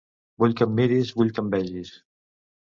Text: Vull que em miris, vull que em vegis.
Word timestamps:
Vull 0.43 0.55
que 0.61 0.63
em 0.67 0.73
miris, 0.79 1.11
vull 1.19 1.29
que 1.37 1.45
em 1.45 1.53
vegis. 1.57 1.93